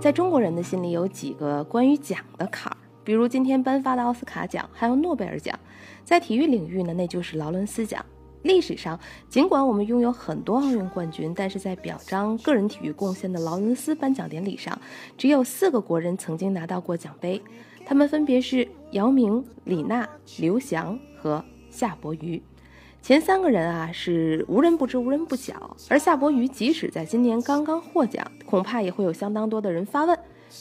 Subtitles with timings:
[0.00, 5.58] 在中国人的心里有几个关于奖的坎儿，比如今天颁发的奥斯卡奖，还有诺贝尔奖。
[6.04, 8.04] 在体育领域呢，那就是劳伦斯奖。
[8.42, 8.98] 历史上，
[9.28, 14.80] 尽管我们拥有很多奥运冠军，但是在表彰个人体育贡献的劳伦斯颁奖典礼上，
[15.16, 17.42] 只有四个国人曾经拿到过奖杯，
[17.84, 22.40] 他们分别是姚明、李娜、刘翔和夏伯渝。
[23.00, 30.18] 前三个人啊是无人不知无人不晓，而夏伯渝即使在今年刚刚获奖，恐怕也会有相当多的人发问：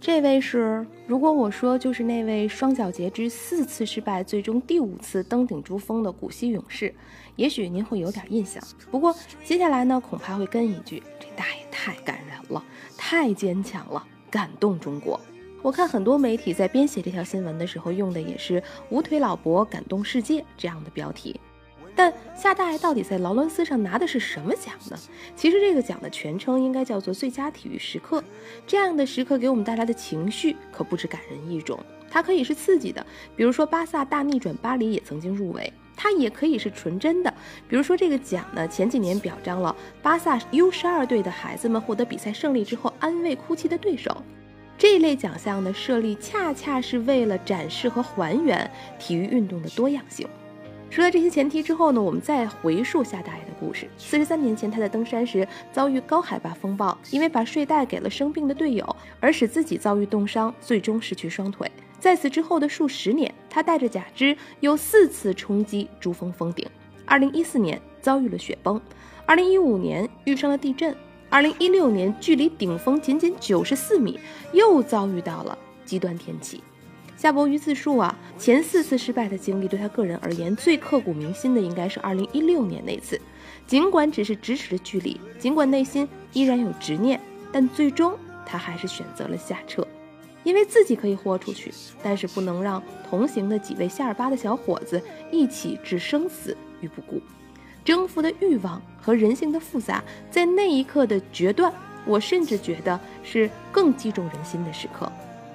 [0.00, 0.86] 这位是？
[1.06, 6.94] 如果我说就是那位双脚截肢、四次失败、最终第五次登顶珠峰的古稀勇士，
[7.36, 8.62] 也许您会有点印象。
[8.90, 12.64] 不过接下来呢，恐怕会跟一句：这大爷太感人了，
[12.96, 15.20] 太坚强了，感动中国。
[15.60, 21.38] 我看很多媒体在编写这条新闻的时候，用的也是“无腿老伯感动世界”这样的标题。
[21.94, 24.96] 但夏大爷到底在劳伦斯上拿的是什么奖呢？
[25.36, 28.22] 其实这个奖的全称应该叫做最佳体育时刻。
[28.66, 31.78] 这样的时刻给我们带来的情绪可不止感人一种，
[32.10, 33.04] 它可以是刺激的，
[33.36, 37.34] 比如说巴萨大逆转巴黎也曾经入围；它也可以是纯真的，
[37.68, 44.16] 比如说这个奖呢前几年表彰了巴萨 U 十二队的孩子们获得比赛胜利之后安慰哭泣的对手。
[44.78, 50.26] 这一类奖项的设立恰恰是为了展示和还原体育运动的多样性。
[50.90, 53.88] 说了这些前提之后呢，我们再回溯夏大爷的故事。
[53.96, 61.70] 四十三年前，他在登山时遭遇高海拔风暴，因为把睡袋给了生病的队友，而使自己遭遇冻伤，最终失去双腿。
[62.00, 66.66] 在此之后的数十年，他带着假肢又四次冲击珠峰峰顶。
[67.06, 68.80] 二零一四年遭遇了雪崩，
[69.24, 70.92] 二零一五年遇上了地震，
[71.28, 74.18] 二零一六年距离顶峰仅仅九十四米，
[74.52, 76.60] 又遭遇到了极端天气。
[77.20, 83.20] 夏伯渝自述啊，前四次失败的经历对他个人而言最刻骨铭心的应该是2016年那次。
[83.66, 87.20] 尽管只是咫尺的距离，尽管内心依然有执念，
[87.52, 89.86] 但最终他还是选择了下撤，
[90.44, 91.70] 因为自己可以豁出去，
[92.02, 94.98] 但是不能让同行的几位夏尔巴的小伙子
[95.30, 97.20] 一起置生死于不顾。
[97.84, 101.70] 征服的欲望和人性的复杂，在那一刻的决断，
[102.06, 105.12] 我甚至觉得是更击中人心的时刻。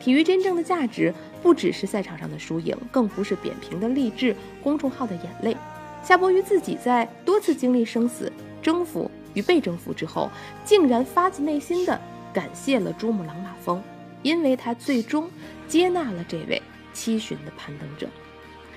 [0.00, 5.56] 体育真正的价值不只是赛场上的输赢，更不是扁平的励志、公众号的眼泪。
[6.02, 8.32] 夏伯渝自己在多次经历生死、
[8.62, 10.30] 征服与被征服之后，
[10.64, 12.00] 竟然发自内心的
[12.32, 13.82] 感谢了珠穆朗玛峰，
[14.22, 15.28] 因为他最终
[15.66, 18.08] 接纳了这位七旬的攀登者。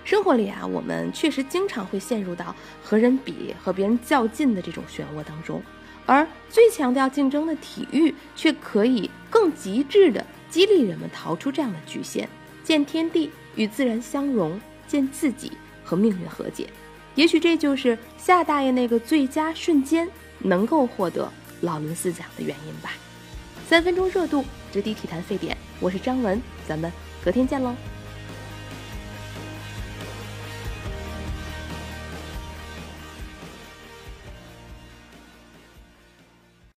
[0.03, 5.61] 生活里啊，我们确实经常会陷入到和人比、和别人较劲的这种漩涡当中，
[6.07, 10.25] 而最强调竞争的体育，却可以更极致的。
[10.51, 12.27] 激励人们逃出这样的局限，
[12.63, 15.53] 见天地与自然相融，见自己
[15.83, 16.67] 和命运和解。
[17.15, 20.07] 也许这就是夏大爷那个最佳瞬间
[20.39, 21.31] 能够获得
[21.61, 22.91] 劳伦斯奖的原因吧。
[23.67, 26.91] 三分钟热度，直抵体坛沸点，我是张文，咱们
[27.23, 27.73] 隔天见喽。